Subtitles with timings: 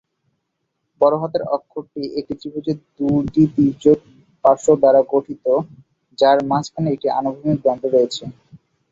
[1.01, 3.99] বড়ো হাতের অক্ষরটি একটি ত্রিভুজের দুইটি তির্যক
[4.45, 5.45] পার্শ্ব দ্বারা গঠিত,
[6.17, 8.23] যার মধ্যখানে একটি অনুভূমিক দণ্ড রয়েছে।